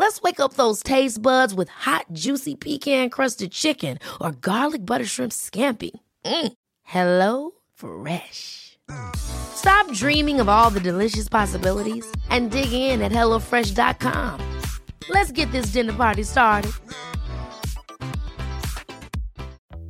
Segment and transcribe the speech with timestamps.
[0.00, 5.04] Let's wake up those taste buds with hot, juicy pecan crusted chicken or garlic butter
[5.04, 5.90] shrimp scampi.
[6.24, 6.52] Mm.
[6.84, 8.78] Hello Fresh.
[9.14, 14.40] Stop dreaming of all the delicious possibilities and dig in at HelloFresh.com.
[15.10, 16.72] Let's get this dinner party started.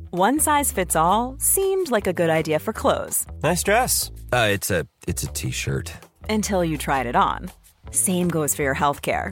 [0.09, 4.11] One size fits all seemed like a good idea for clothes Nice dress.
[4.33, 5.89] Uh, it's a it's a t-shirt.
[6.29, 7.49] until you tried it on.
[7.91, 9.31] Same goes for your healthcare.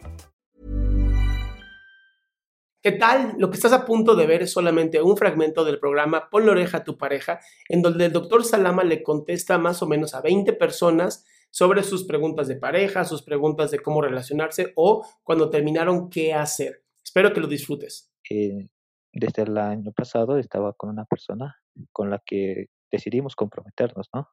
[2.83, 3.35] ¿Qué tal?
[3.37, 6.53] Lo que estás a punto de ver es solamente un fragmento del programa Pon la
[6.53, 10.21] oreja a tu pareja, en donde el doctor Salama le contesta más o menos a
[10.21, 16.09] 20 personas sobre sus preguntas de pareja, sus preguntas de cómo relacionarse o cuando terminaron
[16.09, 16.83] qué hacer.
[17.03, 18.11] Espero que lo disfrutes.
[18.27, 18.67] Eh,
[19.13, 21.57] desde el año pasado estaba con una persona
[21.91, 24.27] con la que decidimos comprometernos, ¿no?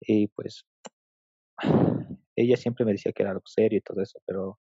[0.00, 0.64] Y pues
[2.36, 4.58] ella siempre me decía que era algo serio y todo eso, pero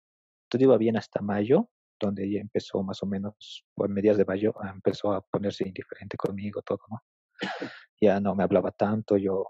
[0.48, 1.68] todo iba bien hasta mayo,
[2.06, 6.16] donde ella empezó más o menos por medias de mayo, ah, empezó a ponerse indiferente
[6.16, 7.02] conmigo, todo, ¿no?
[8.00, 9.46] Ya no me hablaba tanto, yo,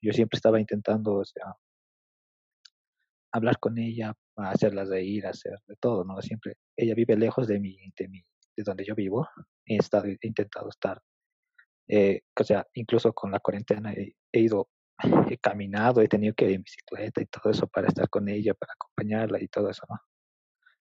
[0.00, 1.22] yo siempre estaba intentando,
[3.32, 6.20] hablar con ella, hacerla reír, hacer de todo, ¿no?
[6.22, 8.22] Siempre, ella vive lejos de mí, de mí,
[8.56, 9.28] de donde yo vivo,
[9.66, 11.00] he estado, he intentado estar,
[11.88, 14.68] eh, o sea, incluso con la cuarentena he, he ido,
[15.30, 18.54] he caminado, he tenido que ir en bicicleta y todo eso para estar con ella,
[18.54, 19.96] para acompañarla y todo eso, ¿no?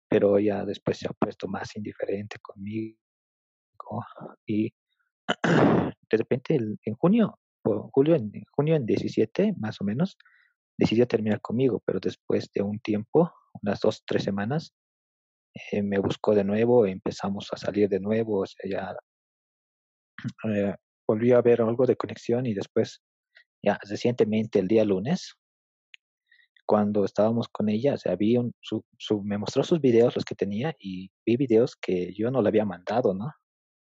[0.10, 2.98] Pero ella después se ha puesto más indiferente conmigo
[4.46, 4.74] y
[6.12, 7.40] de repente en junio,
[7.92, 10.18] julio, en en junio en 17 más o menos,
[10.78, 14.74] decidió terminar conmigo, pero después de un tiempo, unas dos, tres semanas,
[15.72, 18.96] eh, me buscó de nuevo, empezamos a salir de nuevo, o sea, ya
[20.54, 20.76] eh,
[21.08, 23.02] volvió a haber algo de conexión y después,
[23.64, 25.36] ya recientemente, el día lunes,
[26.66, 30.26] cuando estábamos con ella, o sea, vi un, su, su- me mostró sus videos, los
[30.26, 33.32] que tenía, y vi videos que yo no le había mandado, ¿no?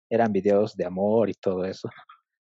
[0.10, 1.90] Eran videos de amor y todo eso.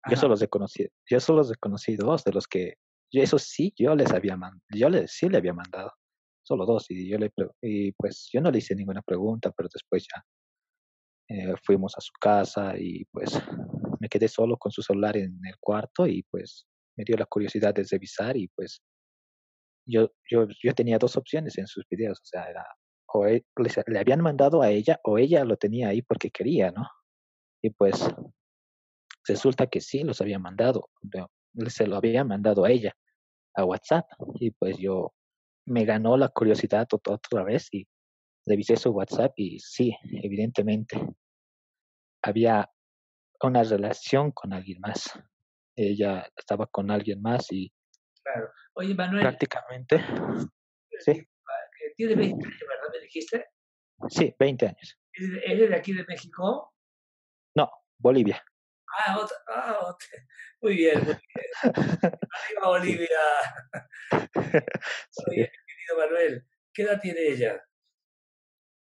[0.10, 2.76] Yo solo reconocí, yo solo reconocí dos de los que,
[3.12, 5.92] yo eso sí, yo les había mandado, yo les, sí le había mandado,
[6.44, 10.06] solo dos, y yo le, y pues yo no le hice ninguna pregunta, pero después
[10.14, 10.24] ya
[11.30, 13.32] eh, fuimos a su casa y pues
[14.00, 17.74] me quedé solo con su celular en el cuarto y pues me dio la curiosidad
[17.74, 18.82] de revisar y pues
[19.88, 22.66] yo, yo, yo tenía dos opciones en sus videos, o sea, era
[23.14, 26.72] o e- les- le habían mandado a ella o ella lo tenía ahí porque quería,
[26.72, 26.88] ¿no?
[27.64, 28.08] Y pues
[29.28, 30.90] resulta que sí los había mandado,
[31.68, 32.94] se lo había mandado a ella,
[33.56, 34.06] a WhatsApp,
[34.40, 35.14] y pues yo
[35.66, 37.88] me ganó la curiosidad ot- otra vez y
[38.46, 41.00] revisé su WhatsApp y sí, evidentemente
[42.22, 42.70] había
[43.42, 45.12] una relación con alguien más.
[45.76, 47.72] Ella estaba con alguien más y
[48.34, 48.52] Claro.
[48.74, 50.04] Oye, Manuel, prácticamente,
[51.00, 52.90] sí, eh, tiene 20 años, ¿verdad?
[52.94, 53.46] ¿Me dijiste?
[54.10, 55.00] sí, 20 años.
[55.14, 56.74] ¿Eres de aquí de México?
[57.56, 58.44] No, Bolivia.
[59.00, 60.08] Ah, otra, ah, otra.
[60.62, 61.52] Muy bien, muy bien.
[61.64, 63.20] Arriba Bolivia.
[65.12, 67.64] Sí, Oye, querido Manuel, ¿qué edad tiene ella?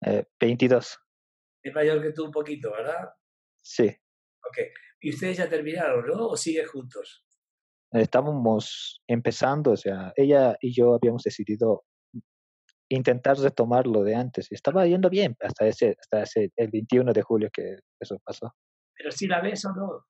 [0.06, 1.00] eh, 22,
[1.64, 3.10] Es mayor que tú un poquito, ¿verdad?
[3.62, 3.88] sí.
[4.48, 4.58] Ok.
[5.02, 6.28] ¿Y ustedes ya terminaron, no?
[6.30, 7.27] ¿O siguen juntos?
[7.92, 11.84] Estábamos empezando, o sea, ella y yo habíamos decidido
[12.90, 14.52] intentar retomar lo de antes.
[14.52, 18.54] y Estaba yendo bien hasta ese, hasta ese, el 21 de julio que eso pasó.
[18.96, 20.06] ¿Pero si la ves o no?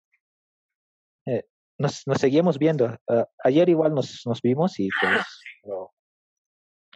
[1.80, 2.98] Nos, nos seguimos viendo.
[3.08, 5.22] ah, ayer igual nos, nos vimos y pues,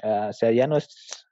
[0.04, 1.28] ah, o sea, ya no es,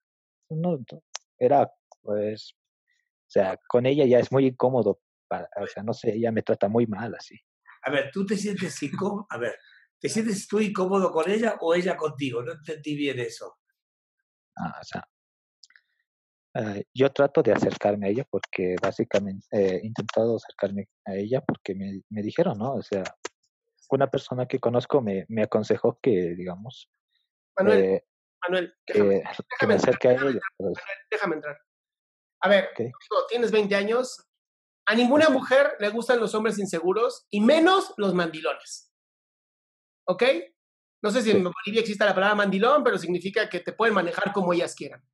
[0.49, 1.03] no, no,
[1.39, 1.71] era
[2.01, 6.31] pues, o sea, con ella ya es muy incómodo, para, o sea, no sé, ella
[6.31, 7.39] me trata muy mal así.
[7.89, 9.25] A ver, ¿tú te sientes incómodo?
[9.31, 9.57] A ver,
[9.99, 12.43] ¿te sientes tú incómodo con ella o ella contigo?
[12.43, 13.57] No entendí bien eso.
[14.55, 15.09] Ah, o sea,
[16.53, 21.41] ah, yo trato de acercarme a ella porque básicamente eh, he intentado acercarme a ella
[21.41, 22.73] porque me, me dijeron, ¿no?
[22.73, 23.03] O sea,
[23.89, 26.91] una persona que conozco me, me aconsejó que, digamos,
[27.57, 28.05] Manuel, eh,
[28.47, 30.43] Manuel, que, déjame, que déjame me entrar, acerque a déjame ellos.
[30.57, 31.57] pues, Manuel, déjame entrar.
[32.41, 32.77] A ver, Ok.
[32.77, 34.28] digo, tienes 20 años.
[34.89, 38.91] A ninguna mujer le gustan los hombres inseguros y menos los mandilones.
[40.07, 40.23] ¿Ok?
[41.03, 44.33] No sé si en Bolivia existe la palabra mandilón, pero significa que te pueden manejar
[44.33, 45.07] como ellas quieran.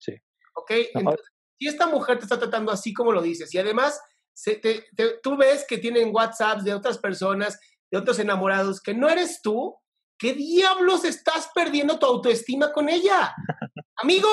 [0.00, 0.14] Sí.
[0.54, 0.70] ¿Ok?
[0.94, 1.26] Entonces,
[1.60, 4.00] si esta mujer te está tratando así como lo dices, y además
[4.34, 7.58] se- te- te- tú ves que tienen WhatsApps de otras personas,
[7.92, 9.76] de otros enamorados, que no eres tú,
[10.18, 13.32] ¿qué diablos estás perdiendo tu autoestima con ella?
[13.96, 14.28] Amigo,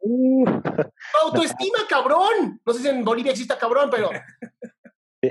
[0.00, 2.60] Uh, tu autoestima, cabrón.
[2.64, 4.10] No sé si en Bolivia exista cabrón, pero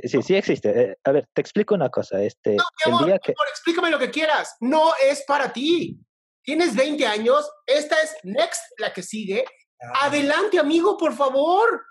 [0.04, 0.69] sí, sí existe.
[0.69, 2.21] Eh, a ver, te explico una cosa.
[2.21, 4.56] Este, mi el amor, mi que amor, explícame lo que quieras.
[4.60, 6.00] No es para ti.
[6.44, 9.45] Tienes 20 años, esta es Next, la que sigue.
[9.81, 11.86] Ah, Adelante, amigo, por favor.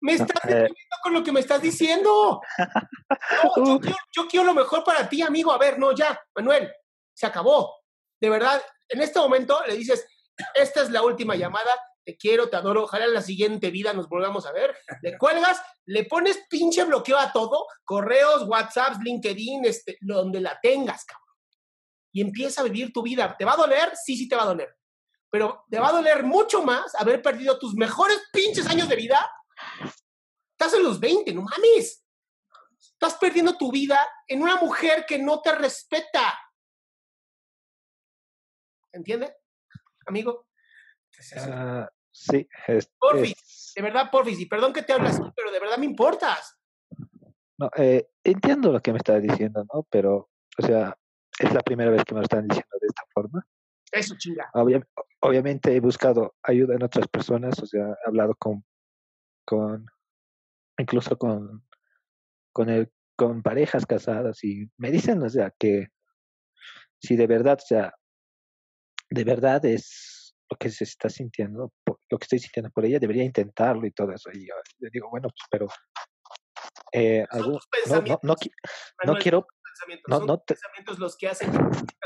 [0.00, 0.48] Me No, estás eh.
[0.48, 2.40] deprimiendo con lo que me estás diciendo.
[3.56, 5.52] No, yo, quiero, yo quiero lo mejor para ti, amigo.
[5.52, 6.72] A ver, no, ya, Manuel,
[7.14, 7.82] se acabó.
[8.20, 10.06] De verdad, en este momento le dices,
[10.54, 11.70] esta es la última llamada,
[12.04, 14.76] te quiero, te adoro, ojalá en la siguiente vida nos volvamos a ver.
[15.02, 21.04] Le cuelgas, le pones pinche bloqueo a todo, correos, WhatsApps, LinkedIn, este, donde la tengas,
[21.04, 21.36] cabrón.
[22.12, 23.36] Y empieza a vivir tu vida.
[23.38, 23.92] ¿Te va a doler?
[23.96, 24.76] Sí, sí te va a doler.
[25.30, 29.32] Pero te va a doler mucho más haber perdido tus mejores pinches años de vida.
[30.50, 32.04] Estás en los 20, no mames.
[32.78, 36.38] Estás perdiendo tu vida en una mujer que no te respeta.
[38.92, 39.41] ¿Entiende?
[40.06, 40.46] Amigo,
[41.48, 43.32] ah, sí, es- Porfis.
[43.32, 46.58] es- de verdad, porfis, y perdón que te hable así, pero de verdad me importas.
[47.58, 49.86] no, eh, entiendo lo que me estás diciendo, ¿no?
[49.90, 50.98] Pero, o sea,
[51.38, 53.46] es la primera vez que me lo están diciendo de esta forma.
[53.92, 54.50] Eso, chinga.
[54.54, 54.84] Obvia-
[55.20, 58.64] obviamente he buscado ayuda en otras personas, o sea, he hablado con,
[59.44, 59.86] con
[60.78, 61.64] incluso con,
[62.52, 65.88] con, el, con parejas casadas y me dicen, o sea, que
[67.00, 67.94] si de verdad, o sea,
[69.12, 73.24] de verdad es lo que se está sintiendo, lo que estoy sintiendo por ella, debería
[73.24, 74.30] intentarlo y todo eso.
[74.32, 75.68] Y yo le digo, bueno, pues, pero
[76.92, 77.42] eh, tus
[77.86, 78.36] no, no,
[79.04, 81.50] no, quiero, pensamientos, no, son no te- pensamientos los que hacen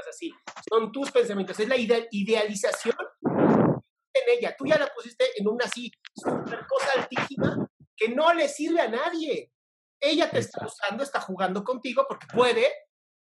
[0.08, 0.32] así.
[0.70, 1.58] Son tus pensamientos.
[1.58, 4.54] Es la ide- idealización en ella.
[4.56, 8.88] Tú ya la pusiste en una así, super cosa altísima que no le sirve a
[8.88, 9.52] nadie.
[10.00, 12.66] Ella te está usando, está jugando contigo porque puede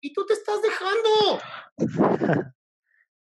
[0.01, 1.41] y tú te estás dejando.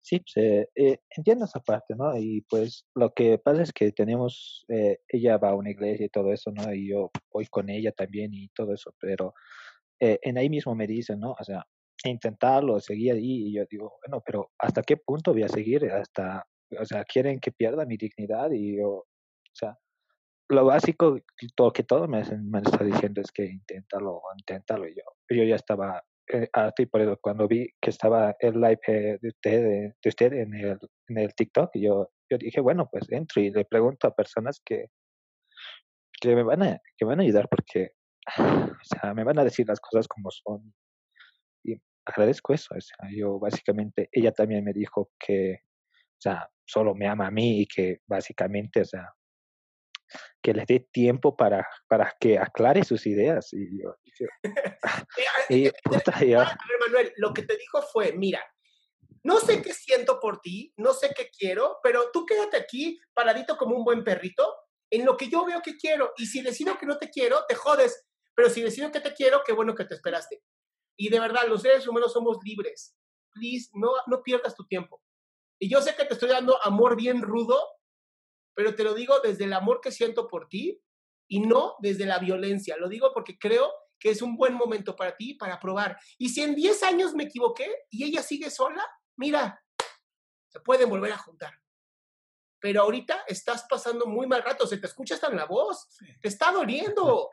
[0.01, 2.17] Sí, pues, eh, entiendo esa parte, ¿no?
[2.17, 6.09] Y pues lo que pasa es que tenemos, eh, ella va a una iglesia y
[6.09, 6.73] todo eso, ¿no?
[6.73, 9.33] Y yo voy con ella también y todo eso, pero
[9.99, 11.31] eh, en ahí mismo me dicen, ¿no?
[11.39, 11.65] O sea,
[12.05, 15.85] intentarlo, seguir ahí, y yo digo, bueno, pero ¿hasta qué punto voy a seguir?
[15.91, 16.45] Hasta,
[16.79, 19.05] o sea, quieren que pierda mi dignidad y yo, o
[19.53, 19.77] sea,
[20.49, 21.19] lo básico,
[21.55, 25.55] todo que todo me, me está diciendo es que inténtalo, inténtalo, y yo, yo ya
[25.55, 30.33] estaba eh, por eso cuando vi que estaba el live eh, de usted, de, usted
[30.33, 30.77] en, el,
[31.07, 34.87] en el TikTok, yo, yo dije, bueno, pues entro y le pregunto a personas que,
[36.21, 37.91] que, me van a, que van a ayudar porque,
[38.37, 40.73] o sea, me van a decir las cosas como son.
[41.63, 42.75] Y agradezco eso.
[43.15, 47.65] Yo básicamente, ella también me dijo que, o sea, solo me ama a mí y
[47.65, 49.13] que básicamente, o sea,
[50.41, 53.51] que le dé tiempo para, para que aclare sus ideas.
[53.53, 54.25] Y yo, dije,
[55.49, 58.43] y yo, puta, yo- A ver, Manuel, lo que te dijo fue, mira,
[59.23, 63.57] no sé qué siento por ti, no sé qué quiero, pero tú quédate aquí paradito
[63.57, 64.55] como un buen perrito
[64.89, 66.13] en lo que yo veo que quiero.
[66.17, 68.05] Y si decido que no te quiero, te jodes.
[68.33, 70.41] Pero si decido que te quiero, qué bueno que te esperaste.
[70.97, 72.95] Y de verdad, los seres humanos somos libres.
[73.33, 75.01] Please, no, no pierdas tu tiempo.
[75.59, 77.61] Y yo sé que te estoy dando amor bien rudo,
[78.59, 80.83] pero te lo digo desde el amor que siento por ti
[81.29, 82.75] y no desde la violencia.
[82.75, 85.97] Lo digo porque creo que es un buen momento para ti para probar.
[86.17, 88.85] Y si en 10 años me equivoqué y ella sigue sola,
[89.15, 89.63] mira,
[90.49, 91.53] se pueden volver a juntar.
[92.59, 95.87] Pero ahorita estás pasando muy mal rato, se te escucha hasta en la voz,
[96.21, 97.29] te está doliendo.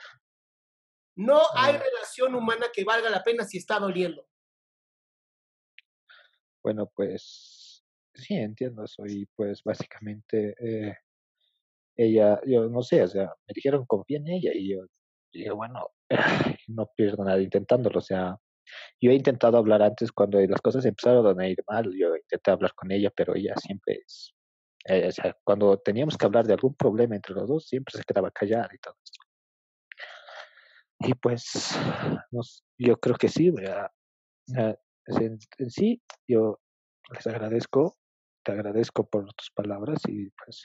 [1.17, 4.29] No hay relación humana que valga la pena si está doliendo.
[6.63, 9.05] Bueno, pues sí, entiendo eso.
[9.05, 10.97] Y pues básicamente eh,
[11.97, 14.87] ella, yo no sé, o sea, me dijeron confía en ella y yo
[15.33, 15.89] dije, bueno,
[16.69, 17.99] no pierdo nada intentándolo.
[17.99, 18.37] O sea,
[19.01, 22.75] yo he intentado hablar antes cuando las cosas empezaron a ir mal, yo intenté hablar
[22.75, 24.35] con ella, pero ella siempre es,
[24.87, 28.05] eh, o sea, cuando teníamos que hablar de algún problema entre los dos, siempre se
[28.05, 29.21] quedaba callada y todo eso.
[30.99, 31.77] Y pues,
[32.79, 33.91] yo creo que sí, a-
[34.59, 34.77] a-
[35.09, 36.61] en, en sí, yo
[37.15, 37.97] les agradezco,
[38.45, 40.65] te agradezco por tus palabras y pues,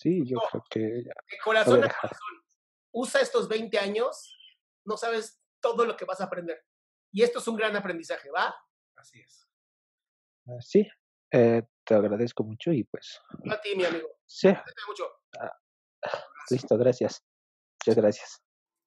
[0.00, 0.42] sí, yo No.
[0.50, 2.44] creo que ya- De corazón a corazón,
[2.92, 4.36] usa estos 20 años,
[4.86, 6.64] no sabes todo lo que vas a aprender.
[7.12, 8.54] Y esto es un gran aprendizaje, ¿va?
[8.96, 9.46] Así es.
[10.46, 10.88] ah, sí,
[11.32, 14.08] Eh, te agradezco mucho y pues, A ti, mi amigo.
[14.26, 14.48] sí,
[14.88, 15.04] mucho.
[16.50, 17.22] listo, gracias.
[17.86, 18.42] Muchas gracias.